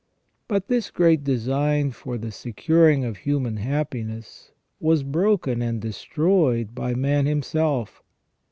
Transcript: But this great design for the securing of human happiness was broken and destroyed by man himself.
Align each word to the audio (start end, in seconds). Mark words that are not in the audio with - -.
But 0.47 0.67
this 0.67 0.89
great 0.89 1.23
design 1.23 1.91
for 1.91 2.17
the 2.17 2.31
securing 2.31 3.05
of 3.05 3.17
human 3.17 3.57
happiness 3.57 4.51
was 4.79 5.03
broken 5.03 5.61
and 5.61 5.79
destroyed 5.79 6.73
by 6.73 6.95
man 6.95 7.27
himself. 7.27 8.01